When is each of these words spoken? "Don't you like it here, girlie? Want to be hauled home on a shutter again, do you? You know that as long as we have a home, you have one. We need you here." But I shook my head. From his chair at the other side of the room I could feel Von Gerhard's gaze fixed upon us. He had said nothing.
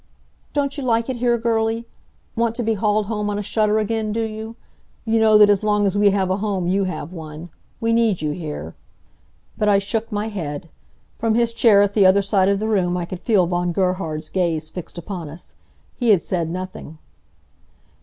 "Don't 0.51 0.79
you 0.79 0.83
like 0.83 1.11
it 1.11 1.17
here, 1.17 1.37
girlie? 1.37 1.85
Want 2.35 2.55
to 2.55 2.63
be 2.63 2.73
hauled 2.73 3.05
home 3.05 3.29
on 3.29 3.37
a 3.37 3.43
shutter 3.43 3.77
again, 3.77 4.11
do 4.11 4.23
you? 4.23 4.55
You 5.05 5.19
know 5.19 5.37
that 5.37 5.47
as 5.47 5.63
long 5.63 5.85
as 5.85 5.95
we 5.95 6.09
have 6.09 6.31
a 6.31 6.37
home, 6.37 6.65
you 6.65 6.85
have 6.85 7.13
one. 7.13 7.49
We 7.79 7.93
need 7.93 8.19
you 8.19 8.31
here." 8.31 8.73
But 9.59 9.69
I 9.69 9.77
shook 9.77 10.11
my 10.11 10.27
head. 10.29 10.69
From 11.19 11.35
his 11.35 11.53
chair 11.53 11.83
at 11.83 11.93
the 11.93 12.07
other 12.07 12.23
side 12.23 12.49
of 12.49 12.57
the 12.57 12.67
room 12.67 12.97
I 12.97 13.05
could 13.05 13.19
feel 13.19 13.45
Von 13.45 13.71
Gerhard's 13.73 14.29
gaze 14.29 14.71
fixed 14.71 14.97
upon 14.97 15.29
us. 15.29 15.53
He 15.93 16.09
had 16.09 16.23
said 16.23 16.49
nothing. 16.49 16.97